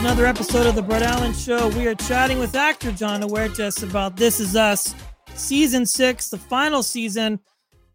[0.00, 1.68] Another episode of the Brett Allan Show.
[1.68, 4.94] We are chatting with actor Jon Huertas about This Is Us,
[5.34, 7.38] season six, the final season.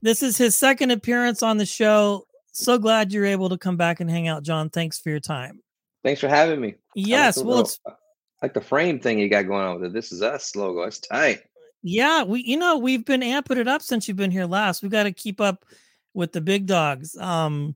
[0.04, 2.26] This is his second appearance on the show.
[2.52, 4.70] So glad you're able to come back and hang out, John.
[4.70, 5.62] Thanks for your time.
[6.04, 6.76] Thanks for having me.
[6.94, 7.80] Yes, like well, little- it's
[8.42, 9.94] like the frame thing you got going on with it.
[9.94, 10.84] This is us logo.
[10.84, 11.42] It's tight.
[11.82, 14.84] yeah, we you know we've been amping it up since you've been here last.
[14.84, 15.66] We got to keep up
[16.14, 17.18] with the big dogs.
[17.18, 17.76] Um,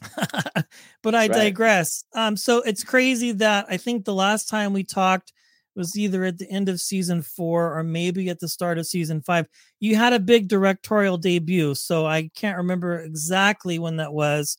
[1.02, 1.28] but I Right.
[1.28, 2.04] digress.
[2.14, 5.32] Um, so it's crazy that I think the last time we talked
[5.74, 9.22] was either at the end of season four or maybe at the start of season
[9.22, 9.46] five.
[9.80, 14.58] You had a big directorial debut, so I can't remember exactly when that was.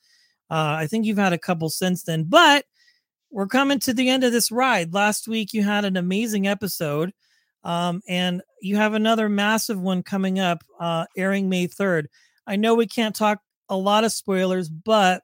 [0.49, 2.65] Uh, I think you've had a couple since then, but
[3.31, 4.93] we're coming to the end of this ride.
[4.93, 7.11] Last week you had an amazing episode,
[7.63, 12.07] um, and you have another massive one coming up, uh, airing May third.
[12.47, 15.21] I know we can't talk a lot of spoilers, but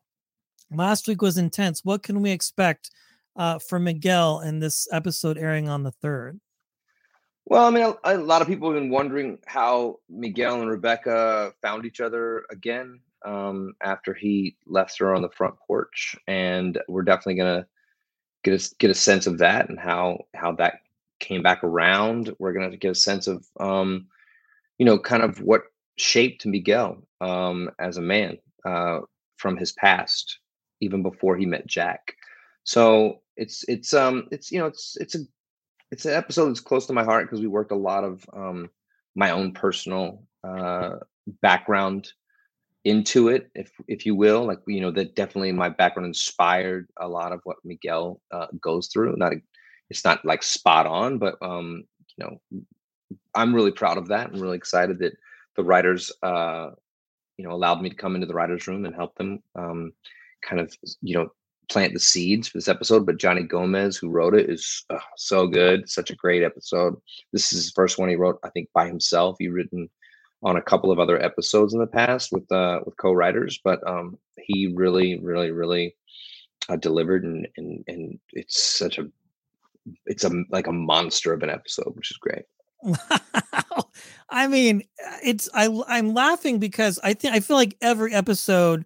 [0.72, 1.84] last week was intense.
[1.84, 2.92] What can we expect
[3.36, 6.40] uh, for Miguel in this episode airing on the third?
[7.46, 11.54] Well, I mean, a, a lot of people have been wondering how Miguel and Rebecca
[11.62, 17.04] found each other again um, after he left her on the front porch, and we're
[17.04, 17.68] definitely gonna
[18.44, 20.80] get a get a sense of that and how how that
[21.20, 22.36] came back around.
[22.40, 24.08] We're gonna get a sense of um,
[24.78, 25.64] you know, kind of what
[25.98, 29.00] shaped Miguel um, as a man uh,
[29.38, 30.40] from his past,
[30.86, 32.16] even before he met Jack.
[32.64, 35.20] So it's it's um it's you know it's it's a
[35.92, 38.70] it's an episode that's close to my heart because we worked a lot of um,
[39.16, 40.98] my own personal uh,
[41.42, 42.12] background
[42.84, 44.46] into it, if if you will.
[44.46, 48.88] Like you know, that definitely my background inspired a lot of what Miguel uh, goes
[48.88, 49.16] through.
[49.18, 49.34] Not
[49.90, 51.84] it's not like spot on, but um,
[52.18, 52.62] you know,
[53.36, 54.32] I'm really proud of that.
[54.34, 55.14] I'm really excited that
[55.56, 56.72] the writers, uh,
[57.38, 59.94] you know, allowed me to come into the writers' room and help them um,
[60.46, 61.30] kind of you know
[61.70, 63.06] plant the seeds for this episode.
[63.06, 65.90] But Johnny Gomez, who wrote it, is uh, so good.
[65.90, 66.96] Such a great episode.
[67.34, 69.36] This is his first one he wrote, I think, by himself.
[69.40, 69.90] He written
[70.44, 74.18] on a couple of other episodes in the past with uh, with co-writers, but um,
[74.42, 75.96] he really, really, really
[76.70, 79.08] uh, delivered, and and and it's such a
[80.06, 82.44] it's a like a monster of an episode, which is great.
[82.84, 83.90] Wow.
[84.30, 84.84] I mean,
[85.24, 88.86] it's I I'm laughing because I think I feel like every episode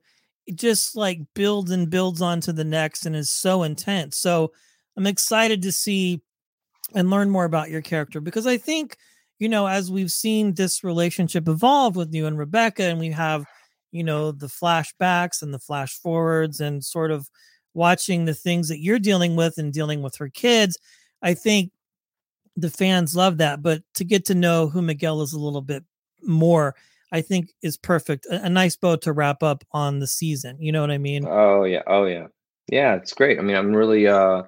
[0.56, 4.18] just like builds and builds onto the next and is so intense.
[4.18, 4.52] So
[4.98, 6.22] I'm excited to see
[6.96, 8.98] and learn more about your character because I think,
[9.38, 13.46] you know, as we've seen this relationship evolve with you and Rebecca, and we have,
[13.92, 17.30] you know, the flashbacks and the flash forwards and sort of
[17.74, 20.78] watching the things that you're dealing with and dealing with her kids,
[21.22, 21.72] I think
[22.56, 23.62] the fans love that.
[23.62, 25.84] But to get to know who Miguel is a little bit
[26.24, 26.76] more,
[27.12, 28.26] I think is perfect.
[28.28, 30.58] A, a nice bow to wrap up on the season.
[30.60, 31.26] You know what I mean?
[31.28, 32.28] Oh yeah, oh yeah,
[32.72, 32.96] yeah.
[32.96, 33.40] It's great.
[33.40, 34.44] I mean, I'm really, uh,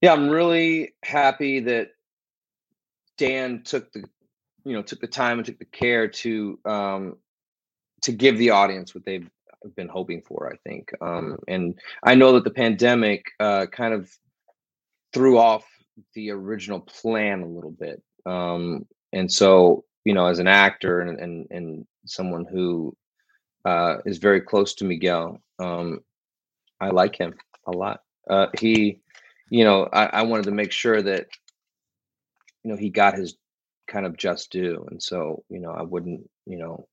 [0.00, 1.90] yeah, I'm really happy that
[3.18, 4.04] Dan took the,
[4.64, 7.16] you know, took the time and took the care to, um,
[8.02, 9.28] to give the audience what they've
[9.76, 10.50] been hoping for.
[10.50, 14.10] I think, um, and I know that the pandemic uh, kind of
[15.12, 15.66] threw off
[16.14, 21.20] the original plan a little bit, um, and so you know, as an actor and
[21.20, 22.96] and and someone who
[23.64, 25.40] uh, is very close to Miguel.
[25.60, 26.00] Um,
[26.80, 27.32] I like him
[27.68, 28.00] a lot.
[28.28, 28.98] Uh, he,
[29.50, 31.28] you know, I, I wanted to make sure that,
[32.64, 33.36] you know, he got his
[33.86, 36.88] kind of just due, and so you know, I wouldn't, you know,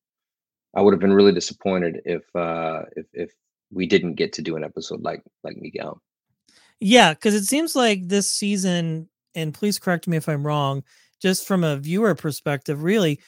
[0.75, 3.31] I would have been really disappointed if uh, if if
[3.71, 6.03] we didn't get to do an episode like like Miguel.
[6.79, 10.83] Yeah, because it seems like this season, and please correct me if I'm wrong,
[11.21, 13.19] just from a viewer perspective, really,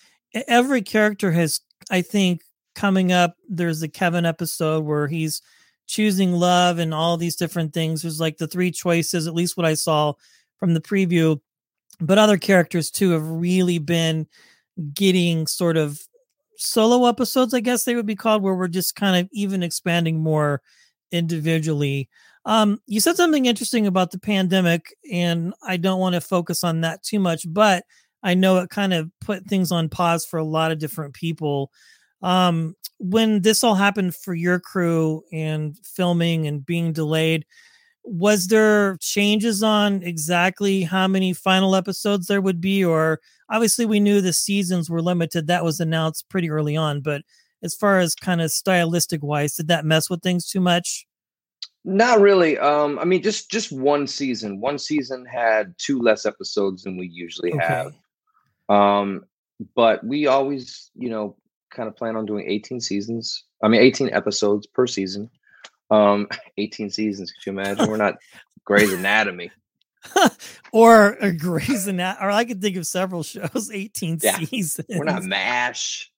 [0.47, 2.41] every character has, I think,
[2.75, 3.35] coming up.
[3.49, 5.41] There's the Kevin episode where he's
[5.87, 8.01] choosing love and all these different things.
[8.01, 10.13] There's like the three choices, at least what I saw
[10.57, 11.39] from the preview.
[11.99, 14.27] But other characters too have really been
[14.93, 15.99] getting sort of
[16.57, 20.19] solo episodes, I guess they would be called, where we're just kind of even expanding
[20.19, 20.61] more
[21.11, 22.07] individually.
[22.49, 26.81] Um, you said something interesting about the pandemic, and I don't want to focus on
[26.81, 27.83] that too much, but
[28.23, 31.71] I know it kind of put things on pause for a lot of different people.
[32.23, 37.45] Um, when this all happened for your crew and filming and being delayed,
[38.03, 43.19] was there changes on exactly how many final episodes there would be or
[43.51, 47.21] obviously we knew the seasons were limited that was announced pretty early on but
[47.63, 51.05] as far as kind of stylistic wise did that mess with things too much
[51.85, 56.83] not really um i mean just just one season one season had two less episodes
[56.83, 57.65] than we usually okay.
[57.65, 57.93] have
[58.69, 59.23] um
[59.75, 61.35] but we always you know
[61.71, 65.29] kind of plan on doing 18 seasons i mean 18 episodes per season
[65.89, 66.27] um,
[66.57, 67.31] 18 seasons.
[67.31, 67.89] Could you imagine?
[67.89, 68.17] We're not
[68.65, 69.51] Grey's Anatomy.
[70.71, 74.39] or a Grey's Anatomy, or I could think of several shows, 18 yeah.
[74.39, 74.87] seasons.
[74.89, 76.11] We're not MASH.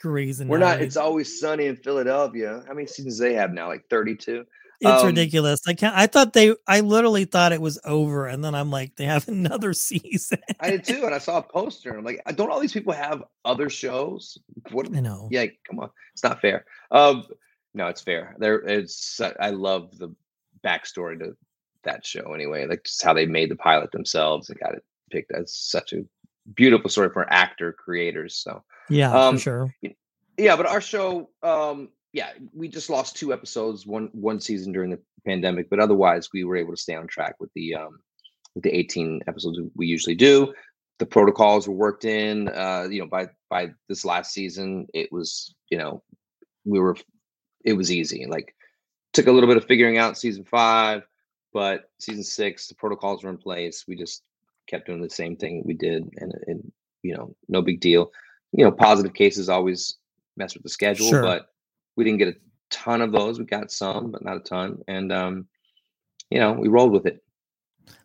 [0.00, 0.50] Grey's Anatomy.
[0.50, 2.62] We're not, it's always sunny in Philadelphia.
[2.66, 3.68] How many seasons they have now?
[3.68, 4.44] Like 32?
[4.80, 5.60] It's um, ridiculous.
[5.66, 5.96] I can't.
[5.96, 6.54] I thought they.
[6.66, 10.38] I literally thought it was over, and then I'm like, they have another season.
[10.60, 11.90] I did too, and I saw a poster.
[11.90, 14.38] And I'm like, don't all these people have other shows?
[14.70, 14.94] What?
[14.94, 15.28] I know.
[15.30, 16.66] Yeah, come on, it's not fair.
[16.90, 17.24] Um,
[17.74, 18.36] no, it's fair.
[18.38, 19.20] There, it's.
[19.40, 20.14] I love the
[20.64, 21.36] backstory to
[21.84, 22.34] that show.
[22.34, 25.32] Anyway, like just how they made the pilot themselves and got it picked.
[25.32, 26.04] That's such a
[26.54, 28.36] beautiful story for actor creators.
[28.36, 29.74] So yeah, um, for sure.
[30.38, 34.88] Yeah, but our show, um, yeah, we just lost two episodes one one season during
[34.88, 37.98] the pandemic, but otherwise we were able to stay on track with the um
[38.54, 40.54] with the 18 episodes we usually do.
[40.98, 42.48] The protocols were worked in.
[42.48, 46.02] Uh, you know, by by this last season, it was you know
[46.64, 46.96] we were
[47.66, 48.24] it was easy.
[48.26, 48.54] Like
[49.12, 51.02] took a little bit of figuring out season five,
[51.52, 53.84] but season six, the protocols were in place.
[53.86, 54.22] We just
[54.68, 56.72] kept doing the same thing we did, and, and
[57.02, 58.10] you know, no big deal.
[58.52, 59.98] You know, positive cases always
[60.38, 61.22] mess with the schedule, sure.
[61.22, 61.48] but
[61.96, 62.36] we didn't get a
[62.70, 63.38] ton of those.
[63.38, 65.46] We got some, but not a ton, and um,
[66.30, 67.22] you know, we rolled with it.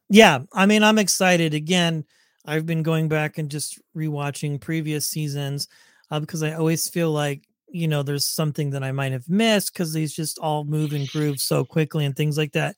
[0.10, 1.54] Yeah, I mean, I'm excited.
[1.54, 2.06] Again,
[2.46, 5.68] I've been going back and just rewatching previous seasons
[6.10, 9.74] uh, because I always feel like you know there's something that i might have missed
[9.74, 12.76] because these just all move and groove so quickly and things like that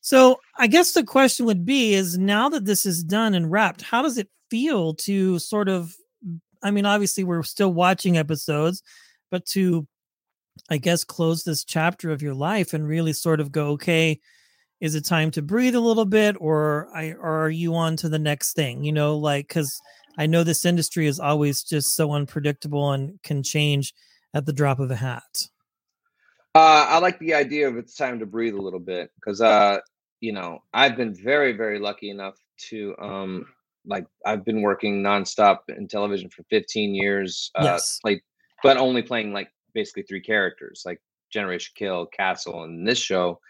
[0.00, 3.82] so i guess the question would be is now that this is done and wrapped
[3.82, 5.94] how does it feel to sort of
[6.62, 8.82] i mean obviously we're still watching episodes
[9.30, 9.86] but to
[10.68, 14.18] i guess close this chapter of your life and really sort of go okay
[14.80, 18.08] is it time to breathe a little bit or I, or are you on to
[18.08, 19.80] the next thing you know like because
[20.18, 23.94] i know this industry is always just so unpredictable and can change
[24.34, 25.48] at the drop of a hat?
[26.54, 29.78] Uh, I like the idea of it's time to breathe a little bit because, uh,
[30.20, 32.34] you know, I've been very, very lucky enough
[32.68, 33.46] to, um,
[33.86, 37.50] like, I've been working nonstop in television for 15 years.
[37.54, 37.98] Uh, yes.
[38.02, 38.20] Played,
[38.62, 41.00] but only playing like basically three characters, like
[41.30, 43.40] Generation Kill, Castle, and this show.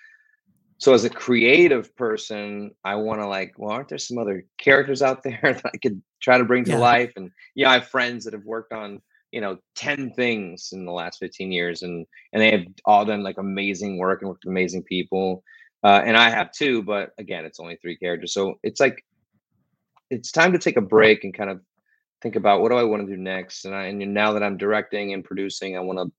[0.79, 5.03] So as a creative person, I want to like, well, aren't there some other characters
[5.03, 6.79] out there that I could try to bring to yeah.
[6.79, 7.13] life?
[7.17, 9.01] And yeah, I have friends that have worked on
[9.33, 13.23] you know 10 things in the last 15 years and and they have all done
[13.23, 15.43] like amazing work and worked with amazing people
[15.85, 19.05] uh, and i have too but again it's only three characters so it's like
[20.11, 21.61] it's time to take a break and kind of
[22.23, 24.57] think about what do i want to do next and i and now that i'm
[24.57, 26.11] directing and producing i want to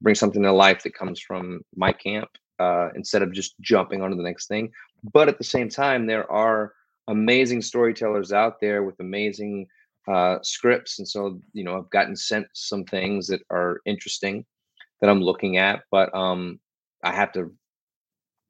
[0.00, 2.28] bring something to life that comes from my camp
[2.60, 4.70] uh, instead of just jumping onto the next thing
[5.12, 6.72] but at the same time there are
[7.08, 9.66] amazing storytellers out there with amazing
[10.06, 14.44] uh, scripts, and so you know I've gotten sent some things that are interesting
[15.00, 16.60] that I'm looking at, but um,
[17.02, 17.52] I have to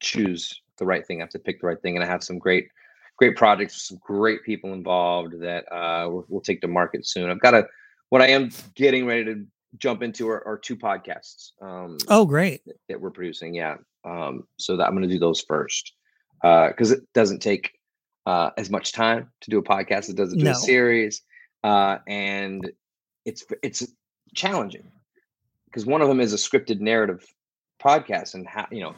[0.00, 1.20] choose the right thing.
[1.20, 2.68] I have to pick the right thing, and I have some great
[3.18, 7.30] great projects, some great people involved that uh, we'll, we'll take to market soon.
[7.30, 7.66] I've got a
[8.10, 9.46] what I am getting ready to
[9.76, 11.50] jump into are, are two podcasts.
[11.60, 12.64] Um, oh, great!
[12.66, 13.76] That, that we're producing, yeah.
[14.04, 15.92] Um, so that I'm going to do those first
[16.40, 17.72] because uh, it doesn't take
[18.26, 20.52] uh, as much time to do a podcast as it does to do no.
[20.52, 21.22] a series
[21.64, 22.70] uh, and
[23.24, 23.86] it's it's
[24.34, 24.90] challenging
[25.66, 27.24] because one of them is a scripted narrative
[27.82, 28.94] podcast, and how you know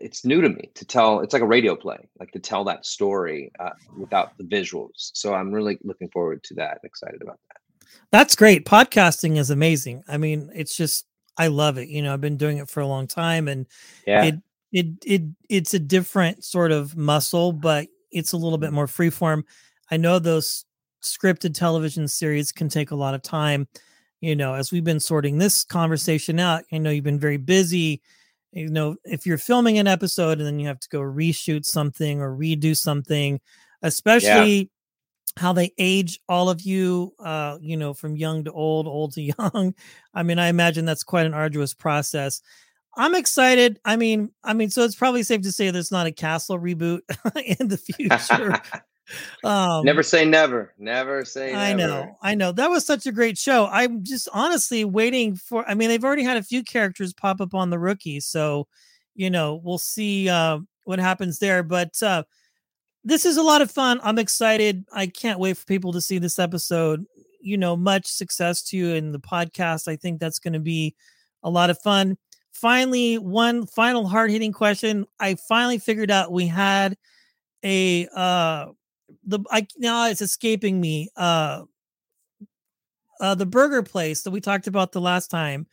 [0.00, 1.20] it's new to me to tell.
[1.20, 5.10] It's like a radio play, like to tell that story uh, without the visuals.
[5.14, 6.80] So I'm really looking forward to that.
[6.84, 7.86] Excited about that.
[8.10, 8.64] That's great.
[8.64, 10.02] Podcasting is amazing.
[10.08, 11.88] I mean, it's just I love it.
[11.88, 13.66] You know, I've been doing it for a long time, and
[14.06, 14.24] yeah.
[14.24, 14.34] it
[14.72, 19.44] it it it's a different sort of muscle, but it's a little bit more freeform.
[19.90, 20.64] I know those
[21.02, 23.68] scripted television series can take a lot of time.
[24.20, 28.02] You know, as we've been sorting this conversation out, I know you've been very busy.
[28.52, 32.20] You know, if you're filming an episode and then you have to go reshoot something
[32.20, 33.40] or redo something,
[33.82, 34.64] especially yeah.
[35.36, 39.22] how they age all of you, uh, you know, from young to old, old to
[39.38, 39.74] young.
[40.14, 42.42] I mean, I imagine that's quite an arduous process.
[42.96, 43.78] I'm excited.
[43.84, 47.00] I mean, I mean, so it's probably safe to say there's not a Castle reboot
[47.60, 48.60] in the future.
[49.44, 50.72] um, never say never.
[50.78, 51.54] Never say.
[51.54, 52.16] I know.
[52.22, 52.52] I know.
[52.52, 53.66] That was such a great show.
[53.70, 55.68] I'm just honestly waiting for.
[55.68, 58.66] I mean, they've already had a few characters pop up on the rookie, so
[59.14, 61.62] you know we'll see uh, what happens there.
[61.62, 62.24] But uh,
[63.04, 64.00] this is a lot of fun.
[64.02, 64.84] I'm excited.
[64.92, 67.04] I can't wait for people to see this episode.
[67.40, 69.88] You know, much success to you in the podcast.
[69.88, 70.94] I think that's going to be
[71.42, 72.18] a lot of fun.
[72.52, 75.06] Finally, one final hard hitting question.
[75.18, 76.96] I finally figured out we had
[77.64, 78.66] a uh
[79.24, 81.08] the I now it's escaping me.
[81.16, 81.62] Uh
[83.20, 85.66] uh the burger place that we talked about the last time.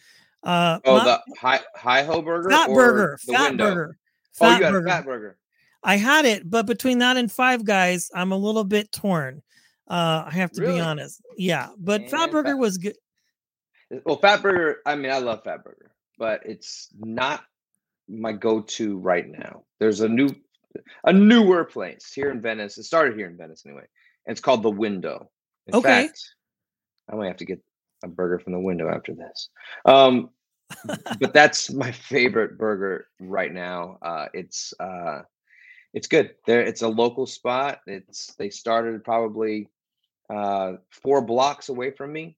[0.43, 3.65] Uh oh the high high ho burger fat burger fat window?
[3.65, 3.97] burger
[4.33, 4.87] fat oh you burger.
[4.87, 5.37] fat burger
[5.83, 9.41] I had it, but between that and Five Guys, I'm a little bit torn.
[9.87, 10.73] Uh, I have to really?
[10.73, 11.21] be honest.
[11.37, 12.97] Yeah, but Man, Fat Burger was good.
[14.03, 14.77] Well, Fat Burger.
[14.85, 17.43] I mean, I love Fat Burger, but it's not
[18.09, 19.63] my go-to right now.
[19.79, 20.29] There's a new,
[21.03, 22.77] a newer place here in Venice.
[22.77, 23.85] It started here in Venice anyway,
[24.25, 25.29] and it's called the Window.
[25.67, 26.07] In okay.
[26.07, 26.33] fact,
[27.11, 27.61] I might have to get
[28.03, 29.49] a burger from the window after this.
[29.85, 30.29] Um,
[31.19, 33.97] but that's my favorite burger right now.
[34.01, 35.21] Uh, it's uh,
[35.93, 36.35] it's good.
[36.45, 37.81] There, it's a local spot.
[37.87, 39.69] It's they started probably
[40.29, 42.37] uh, four blocks away from me,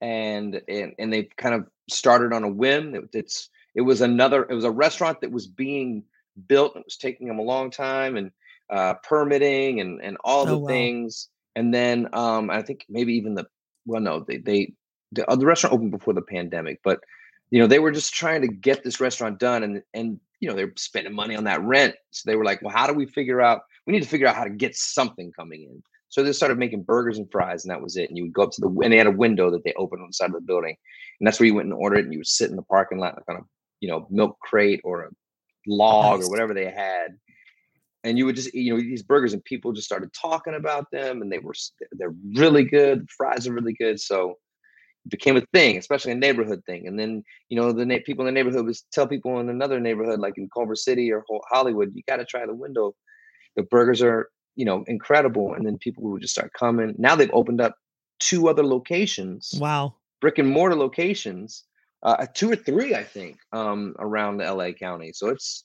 [0.00, 2.94] and and and they kind of started on a whim.
[2.94, 4.44] It, it's it was another.
[4.44, 6.04] It was a restaurant that was being
[6.48, 6.76] built.
[6.76, 8.30] It was taking them a long time and
[8.70, 10.68] uh, permitting and and all the oh, wow.
[10.68, 11.28] things.
[11.56, 13.46] And then um, I think maybe even the
[13.86, 14.72] well, no, they they
[15.12, 17.00] the, uh, the restaurant opened before the pandemic, but
[17.50, 20.54] you know they were just trying to get this restaurant done and and you know
[20.54, 23.40] they're spending money on that rent so they were like well how do we figure
[23.40, 26.58] out we need to figure out how to get something coming in so they started
[26.58, 28.68] making burgers and fries and that was it and you would go up to the
[28.82, 30.76] and they had a window that they opened on the side of the building
[31.18, 32.98] and that's where you went and ordered it and you would sit in the parking
[32.98, 33.46] lot like on a
[33.80, 35.10] you know milk crate or a
[35.66, 37.08] log or whatever they had
[38.04, 41.22] and you would just you know these burgers and people just started talking about them
[41.22, 41.54] and they were
[41.92, 44.36] they're really good the fries are really good so
[45.06, 46.86] it became a thing, especially a neighborhood thing.
[46.86, 49.80] And then, you know, the na- people in the neighborhood was tell people in another
[49.80, 52.94] neighborhood, like in Culver City or Hollywood, you got to try the window.
[53.56, 55.54] The burgers are, you know, incredible.
[55.54, 56.94] And then people would just start coming.
[56.98, 57.76] Now they've opened up
[58.18, 59.54] two other locations.
[59.58, 59.94] Wow.
[60.20, 61.64] Brick and mortar locations,
[62.02, 65.12] uh, two or three, I think, um, around the LA County.
[65.12, 65.64] So it's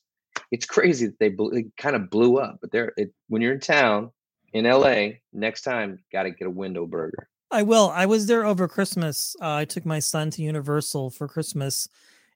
[0.52, 2.58] it's crazy that they, they kind of blew up.
[2.62, 4.12] But they're it, when you're in town
[4.54, 7.30] in LA, next time, got to get a window burger.
[7.52, 7.90] I will.
[7.90, 9.36] I was there over Christmas.
[9.42, 11.88] Uh, I took my son to Universal for Christmas,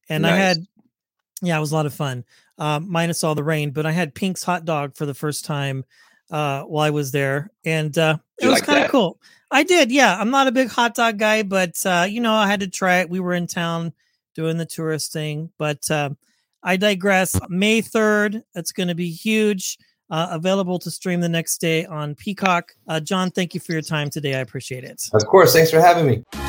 [0.07, 0.31] and nice.
[0.31, 0.67] I had,
[1.41, 2.23] yeah, it was a lot of fun.
[2.57, 5.83] Uh, minus all the rain, but I had Pink's hot dog for the first time
[6.29, 9.19] uh, while I was there, and uh, it was like kind of cool.
[9.51, 10.15] I did, yeah.
[10.19, 12.97] I'm not a big hot dog guy, but uh, you know, I had to try
[12.97, 13.09] it.
[13.09, 13.93] We were in town
[14.35, 16.11] doing the tourist thing, but uh,
[16.63, 17.39] I digress.
[17.49, 19.77] May 3rd, it's going to be huge
[20.09, 22.73] uh, available to stream the next day on Peacock.
[22.87, 24.35] Uh, Jon, thank you for your time today.
[24.35, 25.01] I appreciate it.
[25.13, 25.53] Of course.
[25.53, 26.48] Thanks for having me.